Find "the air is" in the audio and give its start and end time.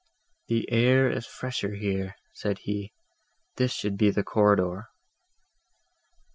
0.47-1.27